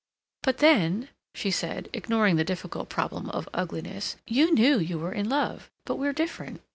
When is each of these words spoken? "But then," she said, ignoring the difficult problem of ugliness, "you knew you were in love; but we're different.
"But 0.41 0.57
then," 0.57 1.09
she 1.35 1.51
said, 1.51 1.87
ignoring 1.93 2.35
the 2.35 2.43
difficult 2.43 2.89
problem 2.89 3.29
of 3.29 3.47
ugliness, 3.53 4.15
"you 4.25 4.51
knew 4.51 4.79
you 4.79 4.97
were 4.97 5.13
in 5.13 5.29
love; 5.29 5.69
but 5.85 5.97
we're 5.97 6.11
different. 6.11 6.63